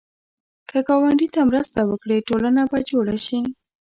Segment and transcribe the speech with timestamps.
[0.69, 3.39] که ګاونډي ته مرسته وکړې، ټولنه به جوړه شي